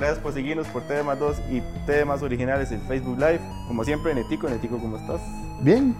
[0.00, 3.40] Gracias por seguirnos por temas 2 y temas originales en Facebook Live.
[3.68, 5.20] Como siempre, Netico, Netico, ¿cómo estás?
[5.60, 5.94] Bien.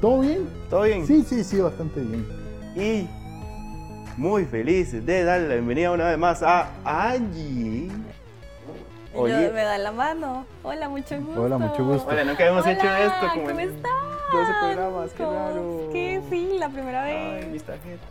[0.00, 0.48] ¿Todo bien?
[0.70, 1.06] ¿Todo bien?
[1.06, 2.26] Sí, sí, sí, bastante bien.
[2.74, 3.06] Y
[4.16, 7.90] muy felices de darle la bienvenida una vez más a Angie.
[9.14, 9.44] Oye.
[9.48, 10.46] Yo- me da la mano.
[10.62, 11.42] Hola, mucho gusto.
[11.42, 12.08] Hola, mucho gusto.
[12.08, 13.92] Hola, nunca habíamos Hola, hecho esto como ¿cómo en están?
[14.32, 15.88] 12 programas, qué ¿Cómo raro.
[15.92, 17.48] que sí, la primera Ay, vez.
[17.48, 18.08] mis tarjetas.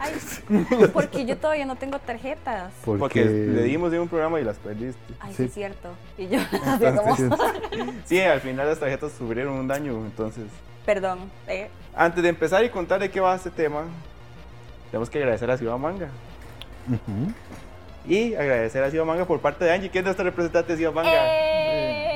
[0.00, 0.12] Ay,
[0.92, 2.72] porque yo todavía no tengo tarjetas.
[2.84, 4.98] Porque, Porque le dimos de un programa y las perdiste.
[5.20, 5.42] Ay, sí, Sí.
[5.44, 5.90] es cierto.
[6.18, 6.38] Y yo
[8.06, 10.44] Sí, al final las tarjetas sufrieron un daño, entonces.
[10.86, 11.30] perdón.
[11.46, 13.84] eh, Antes de empezar y contar de qué va este tema,
[14.90, 16.08] tenemos que agradecer a Ciudad Manga.
[18.06, 20.92] Y agradecer a Ciudad Manga por parte de Angie, que es nuestra representante de Ciudad
[20.92, 21.10] Manga.
[21.12, 21.69] ¡Eh!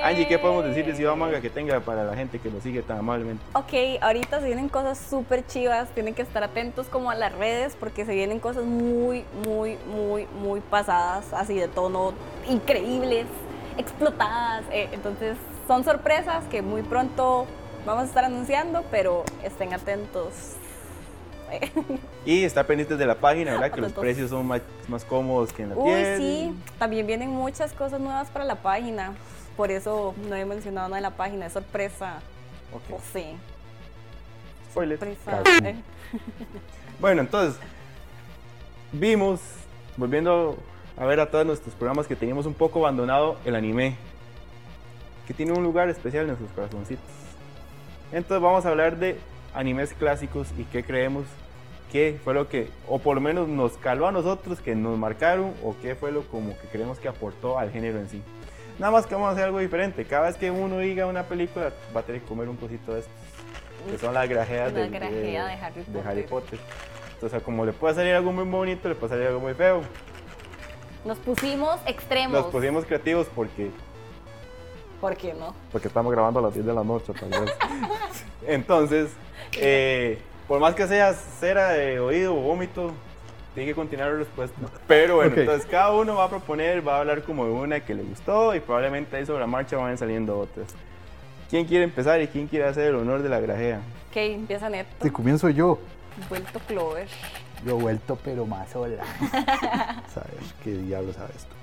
[0.04, 2.82] Angie, ¿qué podemos decir de Ciudad Manga que tenga para la gente que nos sigue
[2.82, 3.42] tan amablemente?
[3.54, 7.74] Ok, ahorita se vienen cosas súper chivas, tienen que estar atentos como a las redes
[7.78, 12.12] porque se vienen cosas muy, muy, muy, muy pasadas, así de tono,
[12.48, 13.26] increíbles,
[13.78, 14.64] explotadas.
[14.70, 17.46] eh, entonces son sorpresas que muy pronto
[17.86, 20.32] vamos a estar anunciando, pero estén atentos.
[22.26, 23.70] Y está pendiente de la página, ¿verdad?
[23.70, 26.16] Que los precios son más, más cómodos que en la Uy, tienda.
[26.16, 29.12] sí, también vienen muchas cosas nuevas para la página,
[29.56, 32.18] por eso no he mencionado nada de la página, es sorpresa.
[32.72, 33.36] Ok, Oh, sí,
[34.70, 34.98] spoiler.
[34.98, 35.42] sorpresa.
[35.68, 35.76] Eh.
[37.00, 37.58] Bueno, entonces,
[38.92, 39.40] vimos,
[39.96, 40.56] volviendo
[40.96, 43.96] a ver a todos nuestros programas, que teníamos un poco abandonado el anime,
[45.26, 47.04] que tiene un lugar especial en nuestros corazoncitos.
[48.12, 49.18] Entonces vamos a hablar de
[49.54, 51.24] animes clásicos y qué creemos
[51.90, 55.52] que fue lo que, o por lo menos nos caló a nosotros, que nos marcaron,
[55.62, 58.22] o qué fue lo como que creemos que aportó al género en sí.
[58.78, 60.04] Nada más que vamos a hacer algo diferente.
[60.04, 63.00] Cada vez que uno diga una película, va a tener que comer un cosito de
[63.00, 63.12] estos,
[63.90, 66.06] que son las grajeas La del- grajea de Harry de Potter.
[66.08, 66.58] Harry Potter.
[67.14, 69.82] Entonces, como le puede salir algo muy bonito, le puede salir algo muy feo.
[71.04, 72.32] Nos pusimos extremos.
[72.32, 73.70] Nos pusimos creativos porque,
[75.00, 75.54] ¿Por qué no?
[75.70, 77.54] porque estamos grabando a las 10 de la noche, tal vez.
[78.46, 79.10] Entonces,
[79.58, 80.18] eh,
[80.48, 82.92] por más que sea cera de oído o vómito,
[83.54, 84.56] tiene que continuar la respuesta.
[84.86, 87.94] Pero bueno, entonces cada uno va a proponer, va a hablar como de una que
[87.94, 90.74] le gustó y probablemente ahí sobre la marcha van saliendo otras.
[91.48, 93.78] ¿Quién quiere empezar y quién quiere hacer el honor de la grajea?
[94.10, 94.90] Ok, empieza Neto.
[95.02, 95.78] Si comienzo yo,
[96.28, 97.08] Vuelto Clover.
[97.64, 99.02] yo he vuelto pero más sola.
[100.12, 101.54] ¿Sabes qué diablo sabe esto?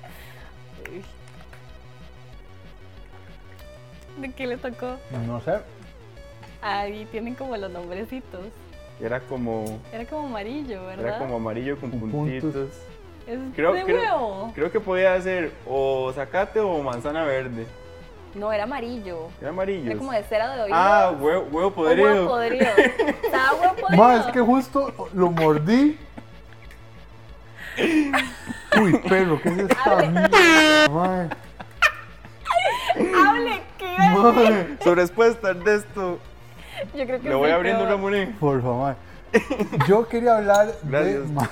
[4.18, 4.98] ¿De qué le tocó?
[5.26, 5.58] No sé.
[6.60, 8.46] Ahí tienen como los nombrecitos.
[9.02, 11.06] Era como, Era como amarillo, ¿verdad?
[11.06, 12.52] era como amarillo con puntitos.
[12.52, 12.68] puntos.
[13.26, 14.52] Es Creo- de creo- huevo.
[14.54, 17.66] Creo que podía ser o zacate o manzana verde.
[18.34, 19.28] No, era amarillo.
[19.40, 19.90] Era amarillo.
[19.90, 20.74] Era como de cera de oído.
[20.76, 22.06] Ah, huevo, huevo O podrido.
[22.08, 22.64] huevo podrido.
[23.24, 24.02] Estaba huevo podrido.
[24.04, 25.98] Ma, es que justo lo mordí.
[28.80, 30.28] Uy, perro, ¿qué es esta Hable.
[30.90, 31.28] ma,
[34.82, 36.18] Su respuesta de esto,
[36.94, 38.26] Yo creo que le voy abriendo pero- Ramoné.
[38.40, 38.96] Por favor.
[39.88, 41.26] Yo quería hablar Gracias.
[41.28, 41.32] de.
[41.32, 41.50] Ma,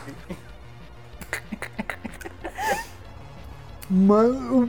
[3.88, 4.22] Ma-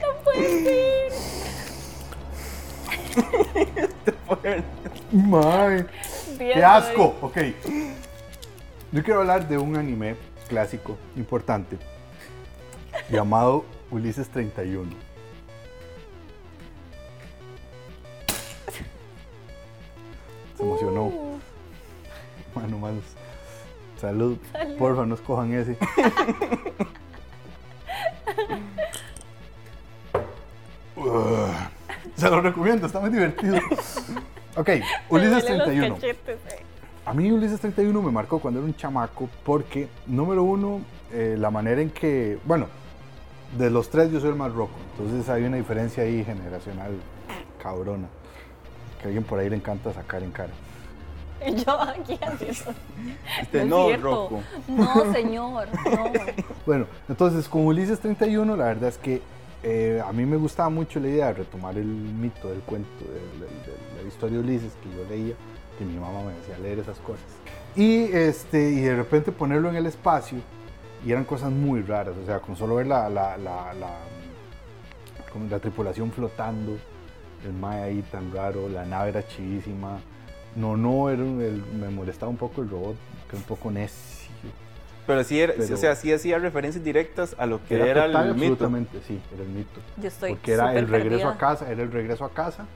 [0.00, 1.30] No puede ser.
[5.12, 5.86] ma, Bien,
[6.54, 7.14] ¡Qué asco!
[7.20, 7.36] Ok.
[8.92, 10.16] Yo quiero hablar de un anime
[10.48, 11.76] clásico importante
[13.10, 14.90] llamado Ulises 31.
[20.60, 21.04] Se emocionó.
[21.06, 21.40] Uh,
[22.54, 23.04] Mano, manos.
[23.98, 24.36] Salud.
[24.52, 24.76] Salud.
[24.76, 25.76] Porfa, no escojan ese.
[32.16, 33.56] Se lo recomiendo, está muy divertido.
[34.56, 34.68] Ok,
[35.08, 35.94] Ulises duelen los 31.
[35.94, 36.62] cachetes, eh.
[37.06, 40.82] A mí Ulises 31 me marcó cuando era un chamaco porque, número uno,
[41.12, 42.66] eh, la manera en que, bueno,
[43.56, 46.92] de los tres yo soy el más roco, entonces hay una diferencia ahí generacional
[47.62, 48.08] cabrona,
[49.00, 50.52] que a alguien por ahí le encanta sacar en cara.
[51.66, 52.74] Yo aquí haciendo.
[53.40, 53.96] Este, es no.
[53.96, 54.40] Rocco.
[54.68, 55.68] No, señor.
[55.84, 56.12] No.
[56.66, 59.22] Bueno, entonces con Ulises 31 la verdad es que
[59.62, 63.06] eh, a mí me gustaba mucho la idea de retomar el mito del cuento, de,
[63.10, 65.34] de- de- de la historia de Ulises que yo leía,
[65.70, 67.24] porque mi mamá me decía leer esas cosas.
[67.76, 70.38] Y, este, y de repente ponerlo en el espacio,
[71.06, 73.96] y eran cosas muy raras, o sea, con solo ver la, la, la, la,
[75.50, 76.76] la tripulación flotando,
[77.44, 79.98] el mae ahí tan raro, la nave era chivísima.
[80.56, 82.96] No, no, era un- el- me molestaba un poco el robot,
[83.28, 84.30] que era un poco necio.
[85.06, 88.28] Pero sí, era, Pero- o sea, sí hacía referencias directas a lo que era, total,
[88.28, 88.52] el mito.
[88.52, 89.80] absolutamente, sí, era el mito.
[89.96, 91.30] Yo estoy Porque era el regreso perdida.
[91.34, 92.66] a casa, era el regreso a casa.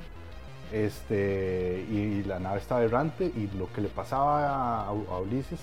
[0.73, 5.61] Este, y la nave estaba errante y lo que le pasaba a, a Ulises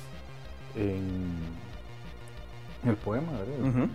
[0.77, 1.33] en,
[2.83, 3.87] en el poema, ¿verdad?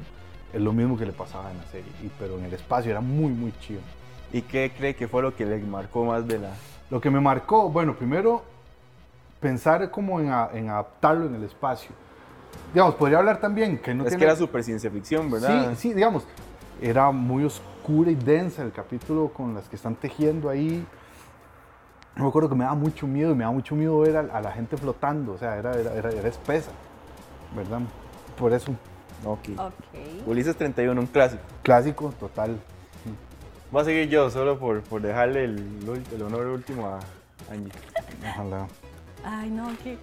[0.52, 3.00] Es lo mismo que le pasaba en la serie, y, pero en el espacio era
[3.00, 3.80] muy, muy chido.
[4.36, 6.50] ¿Y qué cree que fue lo que le marcó más de la...?
[6.90, 8.42] Lo que me marcó, bueno, primero
[9.40, 11.90] pensar como en, a- en adaptarlo en el espacio.
[12.74, 14.18] Digamos, podría hablar también que no es tiene...
[14.18, 15.70] que era super ciencia ficción, ¿verdad?
[15.70, 16.26] Sí, sí, digamos,
[16.82, 20.86] era muy oscura y densa el capítulo con las que están tejiendo ahí.
[22.14, 24.20] No me acuerdo que me daba mucho miedo y me daba mucho miedo ver a,
[24.20, 26.72] a la gente flotando, o sea, era, era, era, era espesa,
[27.56, 27.80] ¿verdad?
[28.38, 28.72] Por eso,
[29.24, 29.48] Ok.
[29.58, 30.26] Ok.
[30.26, 31.42] Ulises 31, un clásico.
[31.62, 32.58] clásico total.
[33.70, 35.58] Voy a seguir yo solo por, por dejarle el,
[36.14, 37.00] el honor último a
[37.52, 37.72] Angie.
[38.30, 38.68] Ojalá.
[39.24, 39.98] Ay, no, que,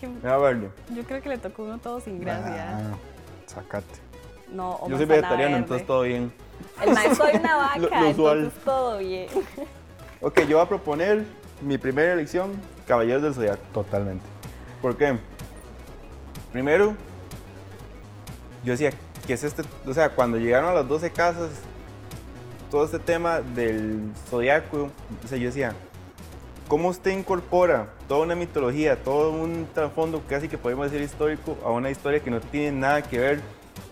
[0.00, 0.70] que- a verlo.
[0.94, 2.78] yo creo que le tocó uno todo sin gracia.
[2.78, 2.96] Ah,
[3.46, 3.86] sacate.
[4.50, 5.56] No, o Yo soy vegetariano, verde.
[5.58, 6.32] entonces todo bien.
[6.82, 8.38] El maestro soy una vaca, Lo- lo usual.
[8.38, 9.28] entonces todo bien.
[10.22, 11.24] Ok, yo voy a proponer
[11.60, 12.52] mi primera elección,
[12.86, 13.62] Caballeros del Zodiaco.
[13.74, 14.24] Totalmente.
[14.80, 15.18] ¿Por qué?
[16.52, 16.94] Primero,
[18.64, 18.90] yo decía,
[19.26, 19.62] ¿qué es este?
[19.86, 21.50] O sea, cuando llegaron a las 12 casas,
[22.70, 24.90] todo este tema del zodiaco,
[25.24, 25.72] o yo decía,
[26.68, 31.70] ¿cómo usted incorpora toda una mitología, todo un trasfondo casi que podemos decir histórico a
[31.70, 33.40] una historia que no tiene nada que ver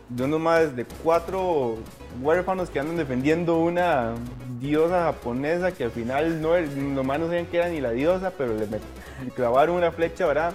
[0.08, 1.76] de unos más de cuatro
[2.20, 4.14] huérfanos que andan defendiendo una
[4.60, 8.32] diosa japonesa que al final no, los más no sabían que era ni la diosa,
[8.36, 8.66] pero le
[9.34, 10.52] clavaron una flecha, ¿verdad?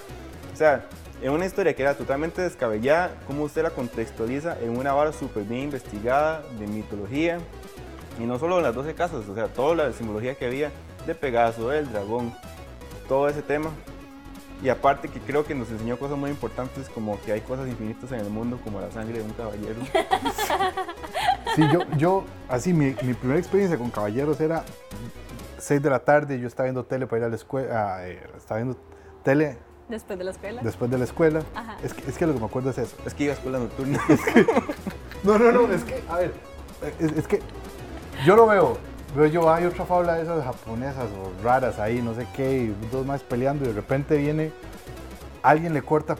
[0.54, 0.86] O sea,
[1.22, 5.44] en una historia que era totalmente descabellada, cómo usted la contextualiza en una vara súper
[5.44, 7.40] bien investigada de mitología,
[8.20, 10.72] y no solo en las 12 casas, o sea, toda la simbología que había
[11.08, 12.34] de Pegaso, del dragón,
[13.08, 13.70] todo ese tema.
[14.62, 18.12] Y aparte que creo que nos enseñó cosas muy importantes como que hay cosas infinitas
[18.12, 19.80] en el mundo como la sangre de un caballero.
[21.56, 24.64] Sí, yo, yo así, mi, mi primera experiencia con caballeros era
[25.58, 28.60] 6 de la tarde, yo estaba viendo tele para ir a la escuela, eh, estaba
[28.62, 28.80] viendo
[29.24, 29.58] tele
[29.90, 30.62] Después de la escuela.
[30.62, 31.42] después de la escuela.
[31.56, 31.78] Ajá.
[31.84, 32.96] Es que, es que lo que me acuerdo es eso.
[33.04, 34.00] es que iba a escuela nocturna.
[35.24, 36.34] No, no, no, es que, a ver,
[37.00, 37.42] es, es que
[38.26, 38.78] yo lo veo,
[39.16, 42.76] veo yo, hay otra fábula de esas japonesas o raras ahí, no sé qué, y
[42.92, 44.52] dos más peleando y de repente viene,
[45.44, 46.16] alguien le corta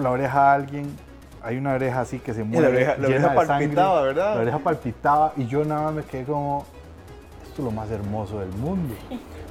[0.00, 0.86] la oreja a alguien,
[1.42, 4.34] hay una oreja así que se mueve, oreja- la oreja de sangre, palpitaba, ¿verdad?
[4.36, 6.64] La oreja palpitaba y yo nada más me quedé como,
[7.42, 8.94] esto es lo más hermoso del mundo.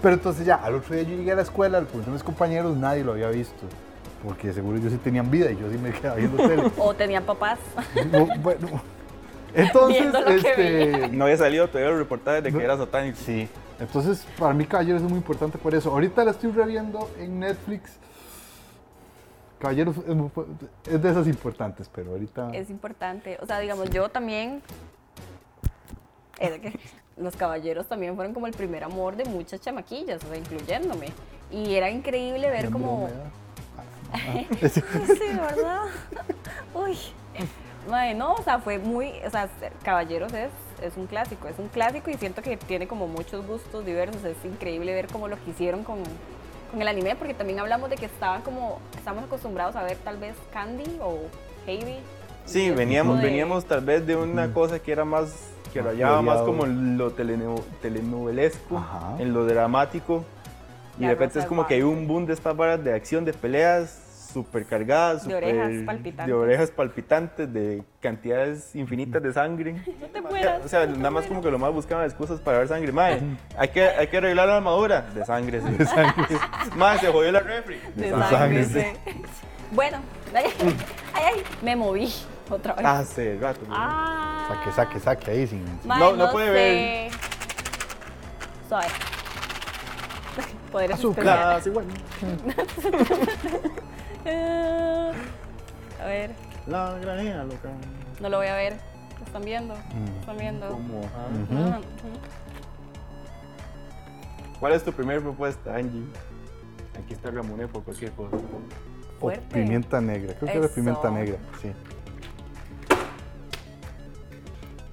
[0.01, 2.23] Pero entonces ya, al otro día yo llegué a la escuela, le pregunté a mis
[2.23, 3.65] compañeros, nadie lo había visto.
[4.25, 6.63] Porque seguro ellos sí tenían vida y yo sí me quedaba viendo tele.
[6.77, 7.59] O tenían papás.
[8.11, 8.67] No, bueno,
[9.53, 12.63] entonces, este, No había salido todavía los reportajes de que No.
[12.63, 13.17] era satánico.
[13.23, 13.47] sí.
[13.79, 15.89] Entonces, para mí Caballeros es muy importante por eso.
[15.89, 17.97] Ahorita la estoy reviendo en Netflix.
[19.59, 19.95] Caballeros
[20.85, 23.37] es, de esas importantes, pero ahorita Es importante.
[23.41, 24.61] O sea, digamos, yo también.
[26.39, 26.79] Es de que
[27.17, 31.07] los caballeros también fueron como el primer amor de muchas chamaquillas, o sea, incluyéndome.
[31.51, 33.09] Y era increíble ver como.
[34.73, 34.81] Sí,
[35.39, 35.83] ¿verdad?
[36.75, 36.97] Uy.
[38.15, 39.49] No, o sea, fue muy, o sea,
[39.83, 43.85] Caballeros es, es un clásico, es un clásico y siento que tiene como muchos gustos
[43.85, 45.97] diversos, es increíble ver cómo lo que hicieron con,
[46.71, 50.17] con el anime, porque también hablamos de que estaban como, estamos acostumbrados a ver tal
[50.17, 51.17] vez Candy o
[51.65, 51.97] Heidi.
[52.45, 55.33] Sí, veníamos, de- veníamos tal vez de una cosa que era más,
[55.73, 59.15] que rayaba más como en lo teleno- telenovelesco, Ajá.
[59.19, 60.23] en lo dramático.
[60.99, 63.33] Y de repente es como que hay un boom de estas varas de acción, de
[63.33, 64.00] peleas
[64.31, 66.27] súper cargadas, De orejas palpitantes.
[66.27, 69.81] de orejas palpitantes, de cantidades infinitas de sangre.
[70.01, 70.65] No te mueras.
[70.65, 71.27] O sea, no nada más mueras.
[71.29, 72.91] como que lo más buscaban excusas para ver sangre.
[72.91, 73.21] Mae,
[73.57, 75.01] hay que, hay que arreglar la armadura.
[75.01, 76.35] De sangre, sí.
[76.75, 77.79] Mae, se jodió la refri.
[77.95, 79.13] De sangre, sangre, sí.
[79.71, 79.99] Bueno,
[80.35, 80.45] ay,
[81.13, 82.11] ay, me moví
[82.49, 82.85] otra vez.
[82.85, 83.61] Hace rato.
[83.69, 84.47] Ah.
[84.49, 85.65] saque, saque, saque ahí sin.
[85.85, 87.17] Mae, No, no puede sé.
[88.67, 88.87] Suave.
[90.71, 91.61] Poderes Azúcar.
[91.65, 91.85] Igual.
[96.01, 96.31] A ver,
[96.67, 97.69] La granea, loca.
[98.19, 98.77] no lo voy a ver.
[99.19, 99.75] ¿Lo están viendo?
[99.75, 100.13] Mm.
[100.13, 100.79] ¿Lo están viendo?
[101.15, 101.79] Ah.
[104.59, 106.03] ¿Cuál es tu primera propuesta, Angie?
[107.03, 108.37] Aquí está Ramonet por cualquier cosa.
[109.19, 111.71] O pimienta negra, creo que era pimienta negra, sí.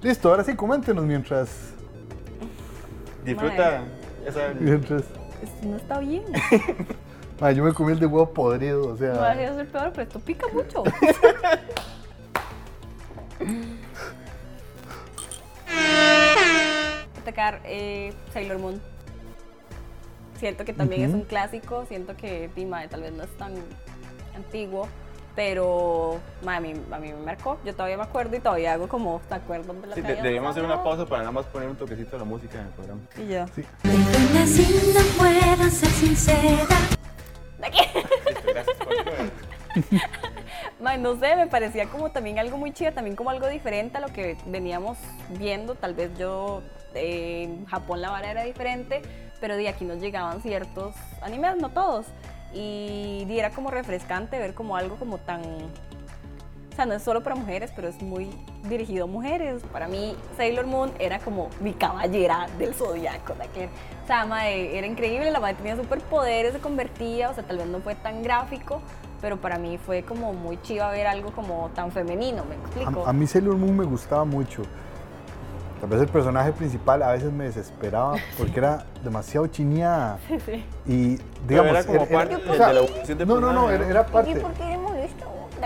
[0.01, 1.73] Listo, ahora sí, coméntenos mientras.
[3.25, 3.83] Disfruta
[4.25, 4.53] esa.
[4.59, 5.01] mientras
[5.41, 6.23] Esto no está bien.
[7.39, 9.13] Ma, yo me comí el de huevo podrido, o No sea.
[9.13, 10.83] va a ser peor, pero esto pica mucho.
[17.17, 18.81] Atacar eh, Sailor Moon.
[20.39, 23.53] Siento que también es un clásico, siento que Dima tal vez no es tan
[24.35, 24.87] antiguo,
[25.35, 27.57] pero ma, a, mí, a mí me marcó.
[27.65, 30.63] Yo todavía me acuerdo y todavía hago como, ¿te acuerdas de la Sí, de- hacer
[30.63, 33.01] una pausa para nada más poner un toquecito de la música en el programa.
[33.17, 33.45] Y yo.
[33.83, 36.67] Perdona si no puedo ser sincera.
[40.99, 44.07] No sé, me parecía como también algo muy chido, también como algo diferente a lo
[44.07, 44.97] que veníamos
[45.37, 45.75] viendo.
[45.75, 46.61] Tal vez yo
[46.95, 49.01] eh, en Japón la vara era diferente,
[49.41, 52.05] pero de aquí nos llegaban ciertos animes, no todos.
[52.53, 55.41] Y era como refrescante ver como algo como tan...
[55.41, 58.29] O sea, no es solo para mujeres, pero es muy
[58.69, 59.61] dirigido a mujeres.
[59.73, 63.33] Para mí, Sailor Moon era como mi caballera del zodiaco.
[63.53, 63.65] que-
[64.03, 67.79] O sea, era increíble, la madre tenía superpoderes, se convertía, o sea, tal vez no
[67.81, 68.81] fue tan gráfico,
[69.21, 73.05] pero para mí fue como muy chiva ver algo como tan femenino, ¿me explico?
[73.05, 74.63] A, a mí Sailor Moon me gustaba mucho.
[75.79, 80.17] Tal vez el personaje principal a veces me desesperaba porque era demasiado chineada.
[80.27, 80.65] Sí.
[80.85, 81.15] Y
[81.47, 81.71] Pero digamos.
[81.71, 83.89] era como parte o de sea, la evolución del No, no, no, era, ¿no?
[83.89, 84.35] era ¿Y parte.
[84.41, 84.77] por qué?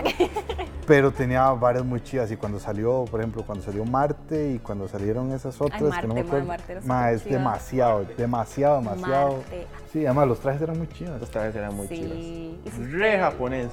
[0.86, 2.30] Pero tenía varias muy chidas.
[2.30, 6.14] Y cuando salió, por ejemplo, cuando salió Marte y cuando salieron esas otras, que no
[6.14, 6.46] me ma, acuerdo.
[6.46, 9.32] Marte ma, es demasiado, demasiado, demasiado.
[9.36, 9.66] Marte.
[9.92, 11.22] Sí, además los trajes eran muy chidos.
[11.22, 12.90] Estas vez eran muy Sí, chidas.
[12.92, 13.68] Re japonés.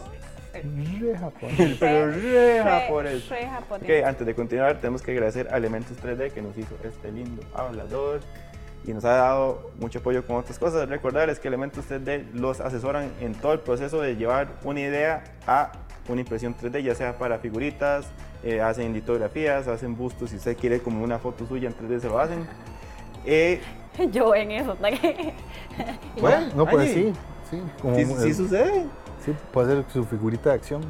[0.53, 1.77] Re japonés.
[1.79, 3.29] Pero re Re- japonés.
[3.29, 3.83] re japonés.
[4.01, 7.41] Ok, antes de continuar, tenemos que agradecer a Elementos 3D que nos hizo este lindo
[7.53, 8.21] hablador
[8.85, 10.87] y nos ha dado mucho apoyo con otras cosas.
[10.89, 15.71] Recordarles que Elementos 3D los asesoran en todo el proceso de llevar una idea a
[16.07, 18.07] una impresión 3D, ya sea para figuritas,
[18.43, 22.07] eh, hacen litografías, hacen bustos, si usted quiere como una foto suya en 3D se
[22.07, 22.47] lo hacen.
[23.25, 23.61] Eh,
[24.11, 24.75] Yo en eso.
[24.81, 26.21] ¿no?
[26.21, 27.13] Bueno, no, pues allí.
[27.13, 27.13] sí.
[27.49, 28.85] Sí, como, sí, sí sucede.
[29.25, 30.81] sí, puede ser su figurita de acción.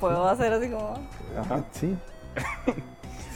[0.00, 0.94] Puedo hacer así como...
[1.38, 1.64] Ajá.
[1.72, 1.96] Sí.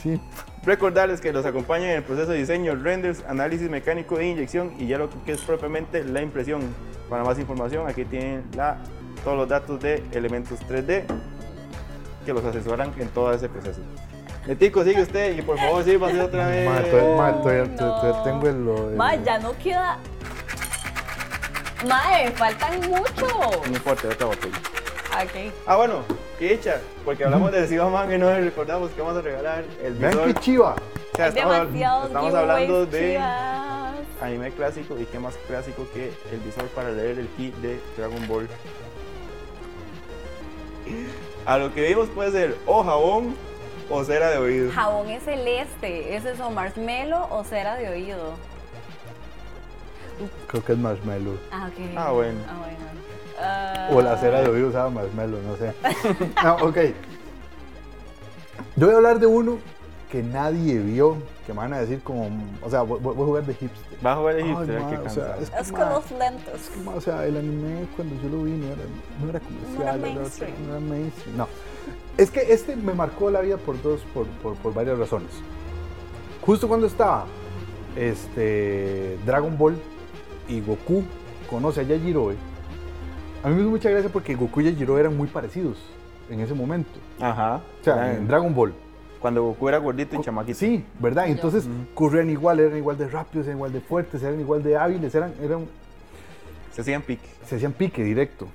[0.03, 0.21] Sí.
[0.65, 4.89] Recordarles que los acompañan en el proceso de diseño, renders, análisis mecánico e inyección y
[4.89, 6.61] ya lo que es propiamente la impresión.
[7.09, 8.79] Para más información, aquí tienen la,
[9.25, 11.05] todos los datos de elementos 3D
[12.27, 13.81] que los asesoran en todo ese proceso.
[14.47, 16.69] Netico, sigue usted y por favor sírvase otra vez.
[16.69, 17.77] Ma, todavía, ma, todavía- no.
[17.77, 18.65] todavía tengo el.
[18.65, 19.99] lo- el- Ma, ya no queda...
[21.89, 23.27] Mae, faltan mucho.
[23.69, 24.57] No importa, otra botella.
[25.23, 25.53] Ok.
[25.67, 25.97] Ah, bueno,
[26.39, 29.95] qué hecha, porque hablamos de Ciudad Man y no recordamos que vamos a regalar el
[29.95, 30.27] Vean visor.
[30.29, 30.75] qué chiva.
[31.13, 33.95] O sea, Hay estamos, hablando de chivas.
[34.23, 38.27] anime clásico y qué más clásico que el visor para leer el key de Dragon
[38.29, 38.49] Ball.
[41.47, 43.35] A lo que vimos puede ser o jabón
[43.91, 44.71] o cera de oído.
[44.73, 46.15] Jabón es celeste.
[46.17, 48.35] ¿Es eso marshmallow o cera de oído?
[50.47, 51.37] Creo que es marshmallow.
[51.51, 51.81] Ah, ok.
[51.97, 52.39] Ah, bueno.
[52.49, 52.79] Ah, bueno.
[53.41, 55.73] Ah, O la cera de oído usaba marshmallow, no sé.
[56.45, 56.77] No, ok.
[58.77, 59.59] Yo voy a hablar de uno
[60.13, 61.17] que nadie vio,
[61.47, 62.29] que me van a decir como,
[62.63, 63.99] o sea, voy, voy a jugar de hipster.
[64.05, 65.89] Va a jugar de Ay, hipster, ma, qué o sea, es que, Es ma, con
[65.89, 66.55] los lentes.
[66.55, 68.83] es que, ma, o sea, el anime cuando yo lo vi no era,
[69.23, 70.53] no era comercial, No era era- mainstream.
[70.67, 71.49] no era mainstream, no.
[72.19, 75.31] Es que este me marcó la vida por dos, por, por, por varias razones.
[76.45, 77.25] Justo cuando estaba
[77.97, 79.77] este, Dragon Ball
[80.49, 81.05] y Goku
[81.49, 82.37] conoce a Yajirobe,
[83.43, 85.79] a mí me hizo mucha gracia porque Goku y Yajirobe eran muy parecidos
[86.29, 86.91] en ese momento.
[87.21, 87.63] Ajá.
[87.81, 88.75] O sea, en Dragon Ball.
[89.23, 90.59] Cuando Goku era gordito y chamaquito.
[90.59, 91.29] Sí, ¿verdad?
[91.29, 91.65] Entonces
[91.95, 95.33] corrían igual, eran igual de rápidos, eran igual de fuertes, eran igual de hábiles, eran,
[95.41, 95.67] eran,
[96.75, 97.29] Se hacían pique.
[97.47, 98.49] se hacían pique directo.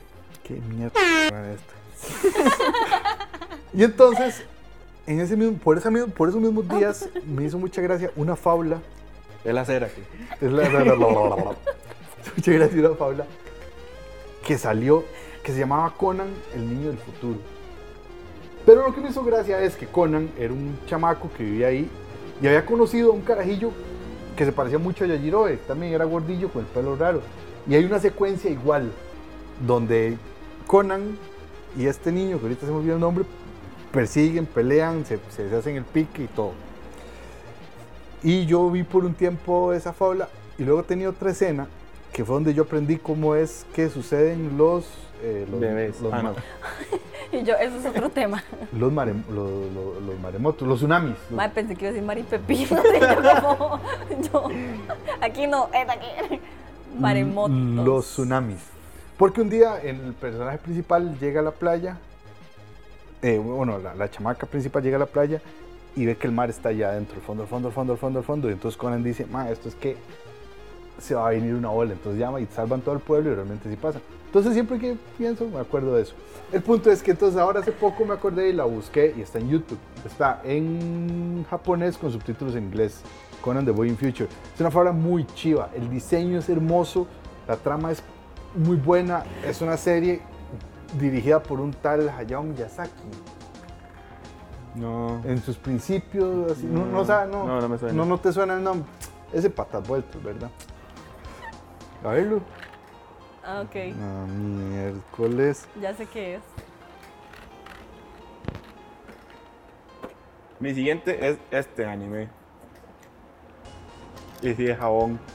[0.43, 0.93] Qué mierda
[1.29, 1.73] era esto.
[3.73, 4.43] y entonces,
[5.05, 8.35] en ese mismo, por, esa mismo- por esos mismos días, me hizo mucha gracia una
[8.35, 8.79] fábula.
[9.45, 10.01] Es la cera aquí.
[10.41, 11.55] Es la- la- la- la-
[12.35, 13.25] Mucha gracia una fábula
[14.45, 15.03] que salió,
[15.43, 17.39] que se llamaba Conan, el niño del futuro.
[18.67, 21.89] Pero lo que me hizo gracia es que Conan era un chamaco que vivía ahí
[22.41, 23.71] y había conocido a un carajillo
[24.35, 27.21] que se parecía mucho a Yajirobe, también era gordillo con el pelo raro.
[27.65, 28.91] Y hay una secuencia igual,
[29.65, 30.17] donde
[30.67, 31.17] Conan
[31.77, 33.23] y este niño, que ahorita se me olvidó el nombre,
[33.93, 35.17] persiguen, pelean, se,
[35.55, 36.51] hacen el pique y todo.
[38.21, 41.67] Y yo vi por un tiempo esa fábula y luego tenía otra escena
[42.11, 45.99] que fue donde yo aprendí cómo es que suceden los, eh, los, Bebés.
[46.01, 46.35] los, Ah, no.
[47.31, 48.41] Y yo, eso es otro tema.
[48.71, 51.15] los mare- los- los- los maremotos, los tsunamis.
[51.29, 52.81] los- Madre, pensé que iba a decir maripepino.
[52.95, 53.79] y yo como,
[54.31, 54.49] yo,
[55.21, 56.39] aquí no, es aquí.
[56.97, 57.57] Maremotos.
[57.85, 58.59] Los tsunamis.
[59.17, 61.97] Porque un día el personaje principal llega a la playa,
[63.21, 65.41] eh, bueno, la, la chamaca principal llega a la playa
[65.95, 67.97] y ve que el mar está allá adentro, al fondo, al fondo, al fondo, al
[67.99, 68.49] fondo, al fondo.
[68.49, 69.97] Y entonces Conan dice, ma, esto es que
[70.99, 71.93] se va a venir una ola.
[71.93, 73.99] Entonces llama y salvan todo el pueblo y realmente sí pasa.
[74.27, 76.13] Entonces siempre que pienso me acuerdo de eso.
[76.51, 79.39] El punto es que entonces ahora hace poco me acordé y la busqué y está
[79.39, 79.79] en YouTube.
[80.05, 83.01] Está en japonés con subtítulos en inglés.
[83.41, 84.27] Conan the Boy in Future.
[84.53, 85.69] Es una fábula muy chiva.
[85.75, 87.07] El diseño es hermoso.
[87.47, 88.03] La trama es
[88.55, 89.23] muy buena.
[89.45, 90.21] Es una serie
[90.99, 92.91] dirigida por un tal Hayao Miyazaki.
[94.75, 95.21] No.
[95.25, 97.93] En sus principios, así, no, no, o sea, no, No, no me suena.
[97.95, 98.87] no, no te suena el nombre.
[99.33, 100.49] Ese patas vueltos, ¿verdad?
[102.03, 102.41] A verlo.
[103.43, 103.75] Ah, ok.
[103.99, 105.67] Ah, miércoles.
[105.81, 106.41] Ya sé qué es.
[110.59, 112.29] Mi siguiente es este anime.
[114.41, 115.19] Y sí, es jabón.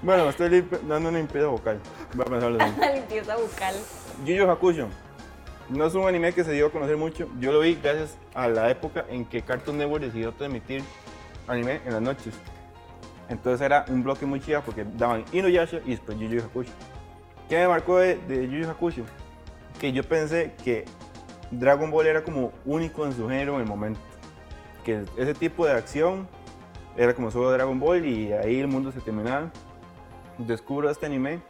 [0.00, 1.78] Bueno, me estoy limpi- dando una limpieza vocal.
[2.14, 2.72] Voy a pensarlo así.
[2.80, 3.74] La limpieza bucal.
[4.24, 4.86] Yu Yu Hakusho.
[5.68, 7.28] No es un anime que se dio a conocer mucho.
[7.40, 10.82] Yo lo vi gracias a la época en que Cartoon Network decidió transmitir
[11.48, 12.32] anime en las noches.
[13.28, 16.72] Entonces era un bloque muy chido porque daban Inuyasha y después Yu Yu Hakusho.
[17.48, 19.02] ¿Qué me marcó de, de Yu Yu Hakusho?
[19.80, 20.84] Que yo pensé que
[21.50, 24.00] Dragon Ball era como único en su género en el momento.
[24.84, 26.26] Que ese tipo de acción
[26.96, 29.50] era como solo Dragon Ball y ahí el mundo se terminaba.
[30.38, 31.40] Descubro este anime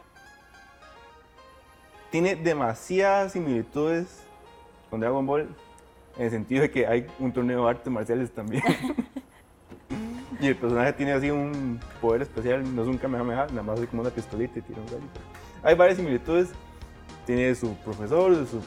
[2.11, 4.23] tiene demasiadas similitudes
[4.89, 5.47] con Dragon Ball
[6.17, 8.63] en el sentido de que hay un torneo de artes marciales también.
[10.39, 13.87] y el personaje tiene así un poder especial, no es un Kamehameha, nada más así
[13.87, 15.03] como una pistolita y tira un rayo.
[15.63, 16.49] Hay varias similitudes,
[17.25, 18.61] tiene su profesor, su...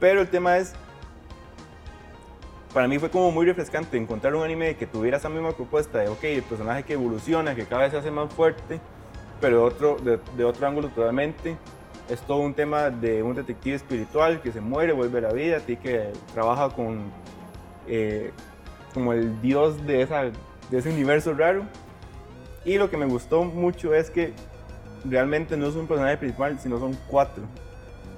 [0.00, 0.74] pero el tema es,
[2.74, 6.08] para mí fue como muy refrescante encontrar un anime que tuviera esa misma propuesta de,
[6.08, 8.80] ok, el personaje que evoluciona, que cada vez se hace más fuerte,
[9.40, 9.96] pero de otro,
[10.36, 11.56] de, otro ángulo totalmente.
[12.08, 15.58] Es todo un tema de un detective espiritual que se muere, vuelve a la vida,
[15.66, 17.12] y que trabaja con
[17.86, 18.32] eh,
[18.92, 21.64] como el dios de, esa, de ese universo raro.
[22.64, 24.32] Y lo que me gustó mucho es que
[25.04, 27.44] realmente no es un personaje principal, sino son cuatro.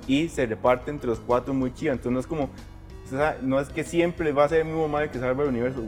[0.07, 1.93] Y se reparte entre los cuatro muy chido.
[1.93, 2.51] Entonces no es como,
[3.43, 5.83] no es que siempre va a ser el mismo mal que salva el universo,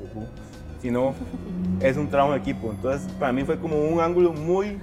[0.80, 1.14] sino
[1.80, 2.70] es un trabajo de equipo.
[2.70, 4.78] Entonces para mí fue como un ángulo muy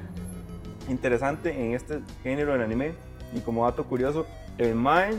[0.87, 2.93] interesante en este género del anime.
[3.35, 4.27] Y como dato curioso,
[4.59, 5.15] el Mae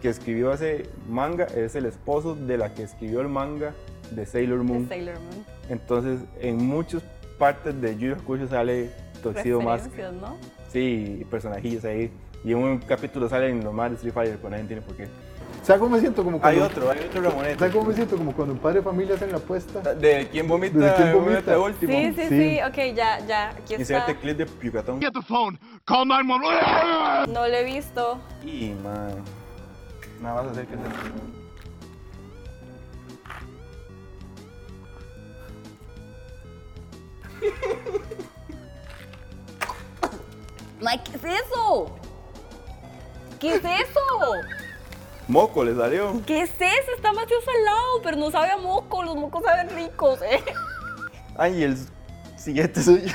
[0.00, 3.72] que escribió ese manga es el esposo de la que escribió el manga
[4.14, 4.88] de Sailor De Moon.
[4.88, 5.44] Sailor Moon.
[5.68, 7.02] Entonces, en muchas
[7.38, 8.90] partes de Yu Yu Hakusho sale
[9.62, 9.84] Mask.
[9.86, 10.36] Referencias, ¿no?
[10.68, 12.10] Sí, personajillos ahí.
[12.44, 15.06] Y en un capítulo salen los más de Street Fighter, pero nadie tiene por qué.
[15.62, 16.24] ¿Sabes cómo me siento?
[16.24, 17.58] Como Hay cuando, otro, hay otro Ramonete.
[17.58, 18.16] ¿Sabes cómo me siento?
[18.16, 19.94] Como cuando un padre de familia hace la apuesta.
[19.94, 20.76] ¿De quién vomita?
[20.76, 21.58] ¿De quién vomita?
[21.60, 21.92] último?
[21.92, 22.28] Sí, sí, Sí.
[22.28, 23.76] sí, ok, ya, ya, aquí está.
[23.76, 25.00] Inserte clip de Piucatón.
[25.00, 25.56] Get the phone.
[25.84, 27.32] Call 911.
[27.32, 28.18] No lo he visto.
[28.44, 29.14] Y, man.
[30.20, 31.41] Nada más hacer que se...
[40.80, 41.96] Mike, ¿qué es eso?
[43.38, 44.00] ¿Qué es eso?
[45.28, 46.20] Moco le salió.
[46.26, 46.92] ¿Qué es eso?
[46.96, 49.02] Está demasiado salado, pero no sabe a moco.
[49.02, 50.42] Los mocos saben ricos, ¿eh?
[51.36, 51.76] Ay, y el
[52.36, 53.10] siguiente suyo.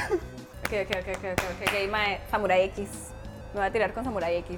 [0.66, 2.90] Ok, ok, ok, ok, ok, ok, ok, mae, Samurai X.
[3.54, 4.58] Me voy a tirar con Samurai X.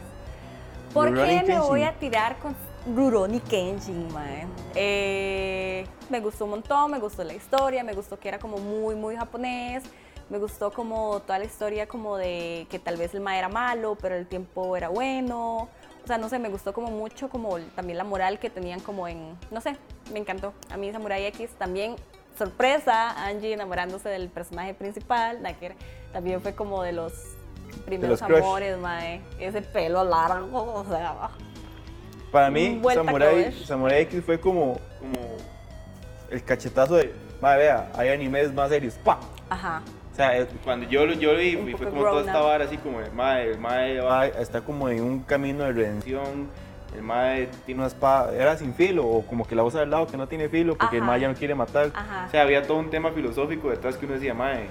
[0.93, 4.47] ¿Por qué me voy a tirar con Rurouni Kenshin, mae?
[4.75, 8.95] Eh, me gustó un montón, me gustó la historia, me gustó que era como muy,
[8.95, 9.83] muy japonés.
[10.29, 13.97] Me gustó como toda la historia como de que tal vez el mae era malo,
[13.99, 15.69] pero el tiempo era bueno.
[16.03, 19.07] O sea, no sé, me gustó como mucho como también la moral que tenían como
[19.07, 19.75] en, no sé,
[20.13, 20.53] me encantó.
[20.69, 21.95] A mí Samurai X también,
[22.37, 25.75] sorpresa, Angie enamorándose del personaje principal, la que
[26.13, 27.13] también fue como de los
[27.85, 28.39] primeros los crush.
[28.39, 29.21] amores, mae.
[29.39, 31.31] Ese pelo largo, o sea,
[32.31, 33.51] Para mí, Samurai.
[33.65, 35.37] Samurai X fue como, como
[36.29, 38.93] el cachetazo de, madre, vea, hay animes más serios.
[38.95, 39.19] ¡Pa!
[39.49, 39.81] ajá.
[40.11, 42.99] O sea, cuando yo yo lo vi, Un fue como toda esta vara así como
[42.99, 46.49] el mae, el va- está como en un camino de redención,
[46.93, 50.07] el mae tiene una espada, era sin filo, o como que la usa del lado
[50.07, 51.91] que no tiene filo, porque el mae ya no quiere matar.
[51.93, 52.25] Ajá.
[52.27, 54.65] O sea, había todo un tema filosófico detrás que uno decía, mae,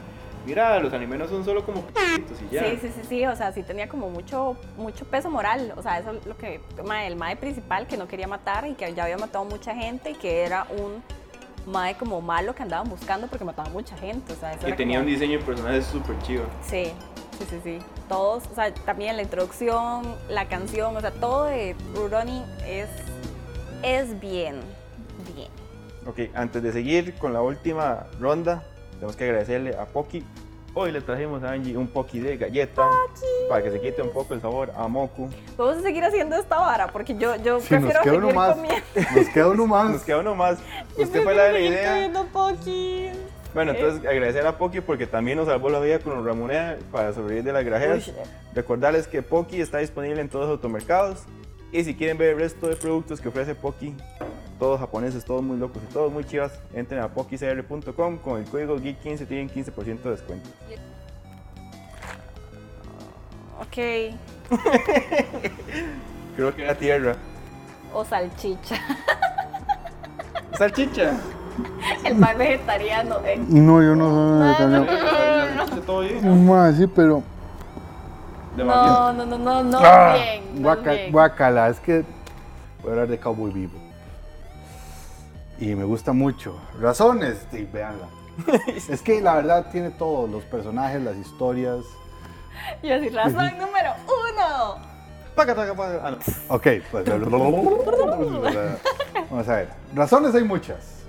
[0.48, 2.64] mira, los animes no son solo como p***itos y ya.
[2.64, 5.98] Sí, sí, sí, sí, o sea, sí tenía como mucho, mucho peso moral, o sea,
[5.98, 6.60] eso es lo que,
[7.06, 10.14] el mae principal que no quería matar y que ya había matado mucha gente y
[10.14, 11.02] que era un
[11.70, 14.76] mae como malo que andaban buscando porque mataba mucha gente, o sea, eso Que era
[14.76, 16.44] tenía como- un diseño de personajes súper chido.
[16.62, 16.84] Sí,
[17.38, 21.76] sí, sí, sí, todos, o sea, también la introducción, la canción, o sea, todo de
[21.94, 22.88] Rurouni es,
[23.82, 24.60] es bien,
[25.36, 25.50] bien.
[26.06, 28.64] Ok, antes de seguir con la última ronda,
[28.98, 30.24] tenemos que agradecerle a Poki.
[30.74, 32.88] Hoy le trajimos a Angie un Poki de galleta
[33.48, 35.28] para que se quite un poco el sabor a Moku.
[35.56, 38.54] Vamos a seguir haciendo esta vara porque yo, yo Sí, nos prefiero queda uno más.
[38.54, 38.80] comiendo.
[39.16, 39.90] Nos queda uno más.
[39.90, 40.58] Nos queda uno más.
[40.96, 42.10] Yo Usted fue la de la idea.
[43.54, 47.12] Bueno, entonces agradecer a Poki porque también nos salvó la vida con los Ramonea para
[47.12, 48.08] sobrevivir de las grajeas.
[48.08, 48.14] Uy.
[48.54, 51.22] Recordarles que Poki está disponible en todos los automercados.
[51.72, 53.94] Y si quieren ver el resto de productos que ofrece Poki,
[54.58, 58.76] todos japoneses, todos muy locos y todos muy chivas, entren a pokicr.com con el código
[58.78, 60.50] GEEK15 tienen 15% de descuento.
[63.60, 63.76] Ok.
[66.36, 67.16] Creo que era tierra.
[67.92, 68.76] O salchicha.
[70.58, 71.12] Salchicha.
[72.04, 73.16] El pan vegetariano.
[73.24, 73.36] eh.
[73.48, 74.86] No, yo no soy no, vegetariano.
[75.56, 76.46] Salchicha todo bien.
[76.46, 77.22] Mae, sí, pero.
[78.56, 78.92] De más bien.
[78.92, 79.78] No, no, no, no, no.
[79.80, 80.62] Ah, bien.
[80.62, 81.12] no guaca- bien.
[81.12, 82.04] guacala, es que
[82.82, 83.78] voy a hablar de Cowboy Vivo.
[85.60, 86.56] Y me gusta mucho.
[86.80, 88.08] Razones, sí, véanla.
[88.88, 91.84] es que la verdad tiene todo, los personajes, las historias.
[92.82, 94.88] Yo así, razón número uno.
[95.36, 96.18] Ah, no.
[96.54, 97.08] Ok, pues.
[99.30, 99.68] Vamos a ver.
[99.94, 101.04] Razones hay muchas.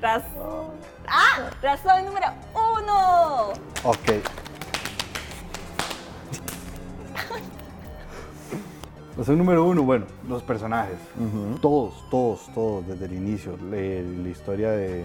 [0.00, 0.72] Razón.
[1.06, 1.50] ¡Ah!
[1.62, 3.52] Razón número uno.
[3.84, 4.22] Ok.
[9.16, 10.98] Razón número uno, bueno, los personajes.
[11.60, 13.56] Todos, todos, todos, desde el inicio.
[13.70, 15.04] La historia de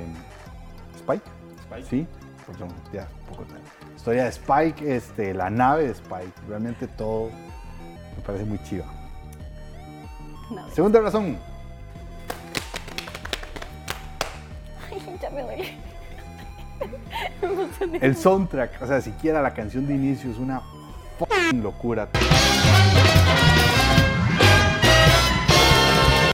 [0.96, 1.24] Spike.
[1.62, 1.88] Spike.
[1.88, 2.08] Sí,
[2.48, 3.62] perdón, ya, un poco tarde.
[3.96, 6.34] Historia de Spike, este, la nave de Spike.
[6.48, 7.30] Realmente todo
[8.16, 8.86] me parece muy chiva.
[10.50, 10.68] No.
[10.72, 11.38] Segunda razón,
[14.92, 15.78] Ay, ya me duele.
[18.02, 18.82] el soundtrack.
[18.82, 20.64] O sea, siquiera la canción de inicio es una
[21.54, 22.10] locura.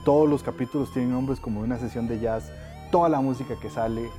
[0.06, 2.52] Todos los capítulos tienen nombres como de una sesión de jazz.
[2.92, 4.10] Toda la música que sale,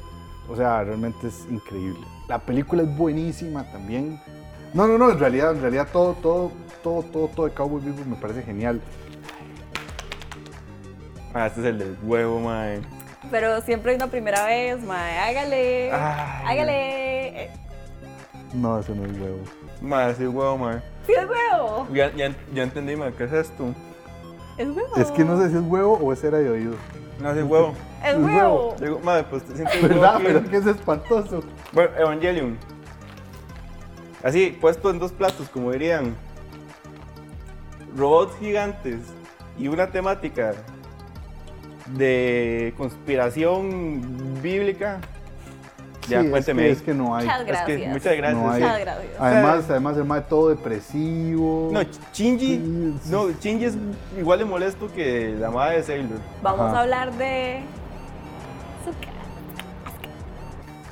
[0.48, 2.04] o sea, realmente es increíble.
[2.28, 4.20] La película es buenísima también.
[4.74, 6.50] No, no, no, en realidad, en realidad todo, todo,
[6.82, 8.80] todo, todo, todo de Cowboy Vivo me parece genial.
[11.32, 12.80] Ah, este es el del huevo, mae.
[13.30, 15.18] Pero siempre hay una primera vez, mae.
[15.18, 15.92] Hágale.
[15.92, 16.46] Ay.
[16.46, 17.50] Hágale.
[18.54, 19.38] No, ese no es huevo.
[19.80, 20.82] Mae, sí, huevo, mae.
[21.06, 21.86] Sí, es huevo.
[21.92, 23.12] Ya, ya, ya entendí, mae.
[23.12, 23.72] ¿Qué es esto?
[24.58, 24.96] Es huevo.
[24.96, 26.74] Es que no sé si es huevo o es cera de oído.
[27.20, 27.74] No, sí, huevo.
[28.02, 28.24] Es es huevo.
[28.26, 28.76] huevo.
[28.80, 30.16] Digo, madre, pues te sientes huevo ¿Verdad?
[30.16, 30.24] aquí.
[30.24, 31.42] ¿Verdad que es espantoso?
[31.72, 32.58] Bueno, Evangelion.
[34.22, 36.14] Así, puesto en dos platos, como dirían.
[37.96, 39.00] Robots gigantes
[39.58, 40.52] y una temática
[41.94, 45.00] de conspiración bíblica.
[46.08, 46.62] Ya, Sí, es cuénteme.
[46.62, 47.24] que, es que no hay.
[47.24, 47.92] Muchas Es que gracias.
[47.92, 48.42] muchas gracias.
[48.42, 48.60] No hay.
[48.62, 49.12] Muchas gracias.
[49.18, 51.70] Además, además el mae todo depresivo.
[51.72, 51.80] No,
[52.12, 52.98] Sí, sí.
[53.10, 53.74] no, Shinji es
[54.18, 56.18] igual de molesto que la madre de Sailor.
[56.42, 56.78] Vamos Ajá.
[56.78, 57.62] a hablar de.
[58.82, 59.14] Azúcar.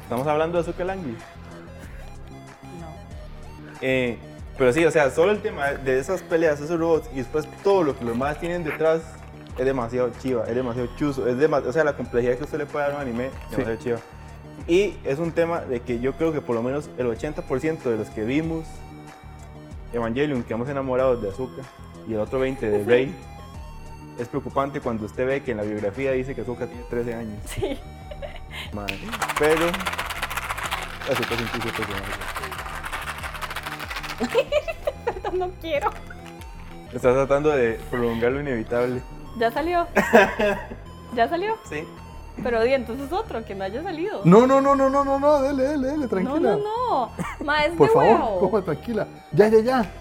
[0.02, 1.12] Estamos hablando de Azuka Langui.
[1.12, 1.16] No.
[3.80, 4.18] Eh,
[4.58, 7.82] pero sí, o sea, solo el tema de esas peleas, esos robots y después todo
[7.82, 9.00] lo que los más tienen detrás
[9.58, 12.66] es demasiado chiva, es demasiado chuzo, es dema- o sea, la complejidad que usted le
[12.66, 13.56] puede dar a un anime es Sí.
[13.56, 13.98] demasiado chiva.
[14.66, 17.96] Y es un tema de que yo creo que por lo menos el 80% de
[17.96, 18.64] los que vimos
[19.92, 21.62] Evangelion quedamos enamorados de Azuka
[22.08, 23.14] y el otro 20% de Rey.
[24.18, 27.38] Es preocupante cuando usted ve que en la biografía dice que Azuka tiene 13 años.
[27.46, 27.78] Sí.
[28.72, 28.98] Madre.
[29.38, 29.66] Pero
[31.10, 32.12] Azuka es un personaje.
[35.34, 35.90] No quiero.
[36.92, 39.02] Estás tratando de prolongar lo inevitable.
[39.36, 39.88] ¿Ya salió?
[41.16, 41.58] ¿Ya salió?
[41.68, 41.84] Sí.
[42.42, 44.20] Pero di, entonces otro, que no haya salido.
[44.24, 46.56] No, no, no, no, no, no, no, dele, dele, dele, no, tranquila.
[46.56, 46.58] no.
[46.58, 47.10] no.
[47.44, 48.40] Ma, es Por de favor, huevo.
[48.40, 49.06] coma tranquila.
[49.32, 49.92] Ya, ya, ya.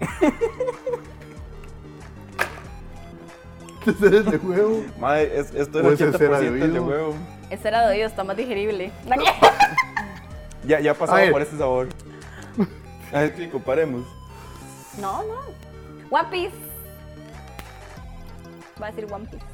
[3.86, 4.82] ¿Este es de huevo?
[4.98, 7.14] Madre, es, esto O es el ese cera 80% de de, huevo.
[7.48, 8.90] Ese era de oído, está más digerible.
[10.62, 11.88] Ya, ya pasaba por este sabor.
[13.14, 14.06] A ver, que comparemos.
[15.00, 15.38] No, no.
[16.10, 16.69] One Piece.
[18.80, 19.44] Va a decir One Piece.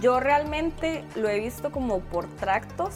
[0.00, 2.94] Yo realmente lo he visto como por tractos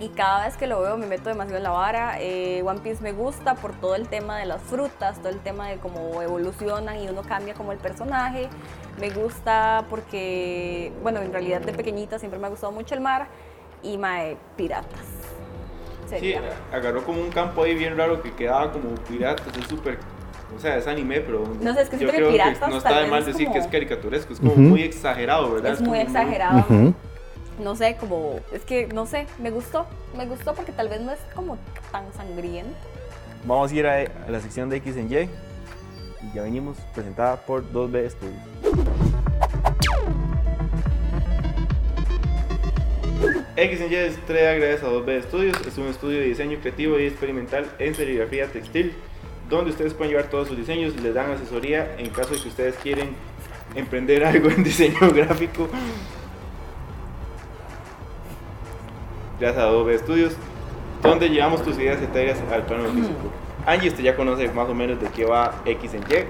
[0.00, 2.16] y cada vez que lo veo me meto demasiado en la vara.
[2.18, 5.68] Eh, One Piece me gusta por todo el tema de las frutas, todo el tema
[5.68, 8.48] de cómo evolucionan y uno cambia como el personaje.
[8.98, 13.28] Me gusta porque, bueno, en realidad de pequeñita siempre me ha gustado mucho el mar
[13.82, 15.06] y mae, piratas.
[16.06, 16.42] Sí, Sería.
[16.72, 19.98] agarró como un campo ahí bien raro que quedaba como piratas, es súper...
[20.56, 23.08] O sea, es anime, pero No sé, es que yo creo piratas no está de
[23.08, 25.72] mal es decir como- que es caricaturesco, es como muy exagerado, ¿verdad?
[25.72, 26.64] Es muy exagerado.
[27.58, 29.86] No sé, como, es que, no sé, me gustó,
[30.16, 31.58] me gustó porque tal vez no es como
[31.90, 32.72] tan sangriento.
[33.44, 35.16] Vamos a ir a, a la sección de X en Y.
[35.18, 35.28] Y
[36.34, 38.40] ya venimos, presentada por 2B Studios.
[43.56, 45.56] X Y es traída gracias a 2B Studios.
[45.66, 48.94] Es un estudio de diseño creativo y experimental en serigrafía textil,
[49.48, 52.74] donde ustedes pueden llevar todos sus diseños, les dan asesoría en caso de que ustedes
[52.76, 53.14] quieren
[53.74, 55.68] emprender algo en diseño gráfico.
[59.38, 60.34] Gracias a Adobe Studios,
[61.02, 63.32] donde llevamos tus ideas etarias al plano físico.
[63.66, 66.26] Angie, usted ya conoce más o menos de qué va X en Y.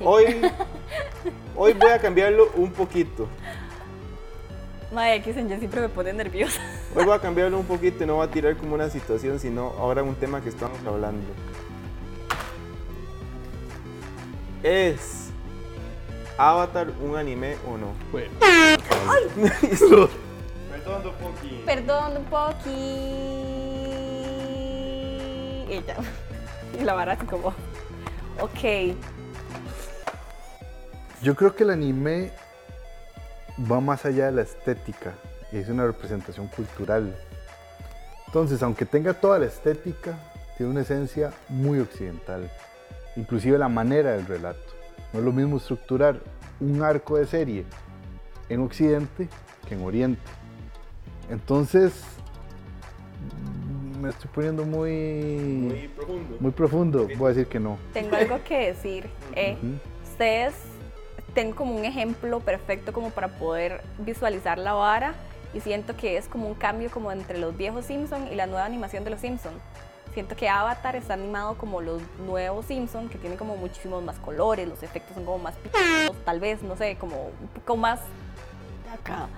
[0.00, 0.24] Hoy,
[1.56, 3.28] hoy voy a cambiarlo un poquito.
[4.92, 6.60] Mae, X en Y siempre me pone nerviosa.
[6.92, 9.68] Hoy voy a cambiarlo un poquito y no voy a tirar como una situación, sino
[9.78, 11.24] ahora un tema que estamos hablando.
[14.64, 15.28] ¿Es
[16.36, 17.92] Avatar un anime o no?
[18.10, 18.32] Bueno.
[20.68, 21.62] Perdón, Don Poki.
[21.64, 22.70] Perdón, un poqui.
[25.68, 25.96] Y ya.
[26.80, 27.54] Y la vara así como.
[28.40, 28.96] Ok.
[31.22, 32.32] Yo creo que el anime
[33.70, 35.14] va más allá de la estética
[35.58, 37.14] es una representación cultural.
[38.26, 40.18] Entonces, aunque tenga toda la estética,
[40.56, 42.50] tiene una esencia muy occidental.
[43.16, 44.60] Inclusive la manera del relato.
[45.12, 46.20] No es lo mismo estructurar
[46.60, 47.64] un arco de serie
[48.48, 49.28] en Occidente
[49.68, 50.22] que en Oriente.
[51.28, 51.92] Entonces,
[54.00, 56.36] me estoy poniendo muy, Muy profundo.
[56.40, 57.08] muy profundo.
[57.18, 57.78] Voy a decir que no.
[57.92, 59.08] Tengo algo que decir.
[59.34, 59.56] Eh,
[60.04, 60.54] ustedes,
[61.34, 65.14] tengo como un ejemplo perfecto como para poder visualizar la vara
[65.54, 68.64] y siento que es como un cambio como entre los viejos Simpson y la nueva
[68.64, 69.52] animación de los Simpson.
[70.14, 74.68] Siento que Avatar está animado como los nuevos Simpson, que tienen como muchísimos más colores,
[74.68, 78.00] los efectos son como más picados, tal vez, no sé, como un poco más
[78.92, 79.28] acá.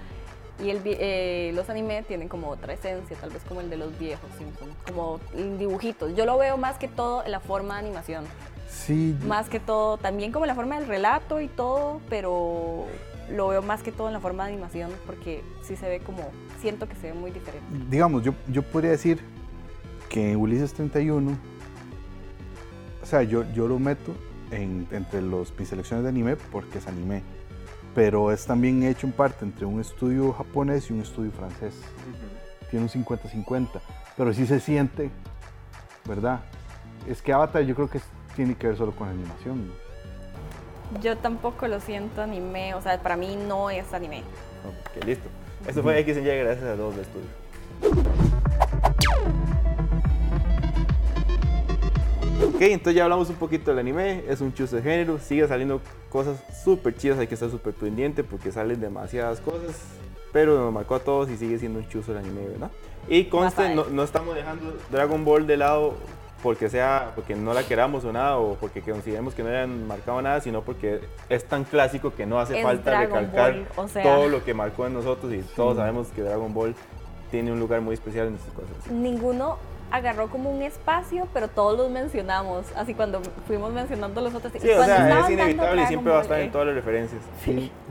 [0.63, 3.99] Y el, eh, los anime tienen como otra esencia, tal vez como el de los
[3.99, 5.21] viejos Simpson, como
[5.59, 6.15] dibujitos.
[6.17, 8.25] Yo lo veo más que todo en la forma de animación
[8.73, 12.87] Sí, más que todo, también como la forma del relato y todo, pero
[13.35, 16.31] lo veo más que todo en la forma de animación porque sí se ve como,
[16.61, 17.67] siento que se ve muy diferente.
[17.91, 19.21] digamos, yo, yo podría decir
[20.09, 21.37] que Ulises 31,
[23.03, 24.15] o sea, yo, yo lo meto
[24.51, 27.23] en- entre los, mis selecciones de anime porque es anime,
[27.95, 31.75] pero es también hecho en parte entre un estudio japonés y un estudio francés.
[32.71, 33.69] Tiene un 50-50,
[34.17, 35.11] pero sí se siente,
[36.09, 36.41] ¿verdad?
[37.07, 38.01] Es que Avatar yo creo que
[38.35, 39.67] tiene que ver solo con la animación.
[39.69, 39.73] ¿no?
[41.01, 44.23] Yo tampoco lo siento anime, o sea, para mí no es anime.
[44.67, 45.29] Ok, listo.
[45.67, 47.43] Esto fue X en Y gracias a Adobe Studios.
[52.45, 55.81] Ok, entonces ya hablamos un poquito del anime, es un chuzo de género, sigue saliendo
[56.11, 59.81] cosas súper chidas, hay que estar súper pendiente porque salen demasiadas cosas,
[60.33, 62.71] pero nos marcó a todos y sigue siendo un chuzo el anime, ¿verdad?
[63.09, 65.95] Y conste, no, no estamos dejando Dragon Ball de lado
[66.43, 70.21] porque sea, porque no la queramos o nada, o porque consideremos que no hayan marcado
[70.21, 73.89] nada, sino porque es tan clásico que no hace Es falta Dragon recalcar Ball, o
[73.89, 74.03] sea.
[74.03, 76.75] todo lo que marcó en nosotros y todos sabemos que Dragon Ball
[77.31, 78.91] tiene un lugar muy especial en nuestras cosas.
[78.91, 79.59] Ninguno
[79.93, 84.53] agarró como un espacio, pero todos los mencionamos, así cuando fuimos mencionando los otros.
[84.59, 87.23] Sí, o sea, es inevitable y siempre va a estar en eh, todas las referencias.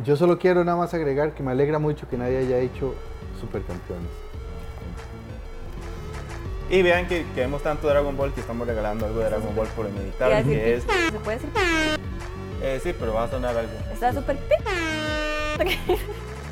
[0.04, 2.96] Yo solo quiero nada más agregar que me alegra mucho que nadie haya hecho
[3.40, 4.31] supercampeones.
[6.72, 9.88] Y vean que queremos tanto Dragon Ball que estamos regalando algo de Dragon Ball por
[10.38, 10.84] decir que es...
[10.84, 11.50] ¿Se puede decir?
[12.64, 13.74] eh, sí, pero va a sonar algo.
[13.92, 14.38] Está súper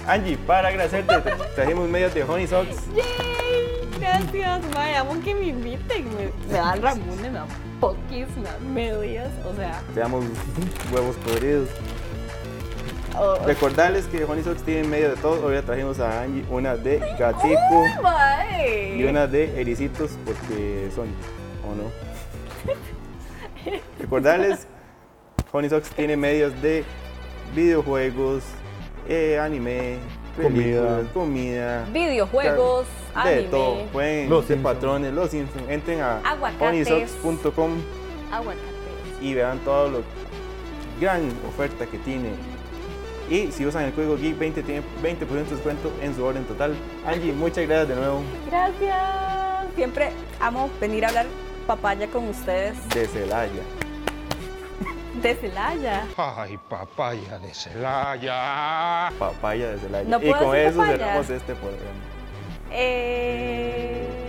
[0.08, 2.76] Angie, para agradecerte, te trajimos medias de Honey Socks.
[2.94, 6.06] Yay, Gracias, mae, amo que me inviten.
[6.16, 7.48] Me, me dan Ramón, me dan
[8.42, 9.82] dan medias, o sea.
[9.94, 10.26] Te damos
[10.92, 11.70] huevos podridos.
[13.18, 15.46] Oh, Recordarles que Honey Socks tiene medias de todo.
[15.46, 18.98] Hoy le trajimos a Angie una de gatico mae.
[18.98, 21.08] y una de ericitos porque son,
[21.68, 21.92] ¿o no?
[24.00, 24.68] Recordarles,
[25.52, 26.84] Honey Socks tiene medias de
[27.56, 28.44] videojuegos,
[29.08, 29.98] eh, anime,
[30.38, 33.86] películas, comida, Videojuegos, de anime, todo.
[33.88, 35.70] Pueden Los patrones, los Simpsons.
[35.70, 36.22] Entren a
[36.60, 37.72] honeysocks.com
[39.22, 40.00] y vean toda la
[41.00, 42.30] gran oferta que tiene.
[43.30, 46.76] Y si usan el código GEEK20 tienen 20% de descuento en su orden total.
[47.06, 49.76] Angie, muchas gracias de nuevo Gracias.
[49.76, 51.28] Siempre amo venir a hablar
[51.68, 53.62] papaya con ustedes de Celaya.
[55.22, 56.08] de Celaya.
[56.18, 59.12] Ay, papaya de Celaya.
[59.20, 60.10] Papaya de Celaya.
[60.10, 60.98] No y con eso papaya.
[60.98, 62.00] cerramos este programa.
[62.72, 64.29] Eh...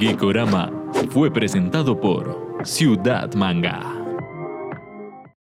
[0.00, 0.72] Geekorama
[1.10, 3.99] fue presentado por Ciudad Manga.